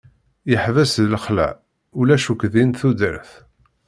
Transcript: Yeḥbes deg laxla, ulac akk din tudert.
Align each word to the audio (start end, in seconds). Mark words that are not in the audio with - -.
Yeḥbes 0.51 0.91
deg 0.97 1.09
laxla, 1.11 1.49
ulac 1.99 2.25
akk 2.31 2.41
din 2.53 2.71
tudert. 2.79 3.31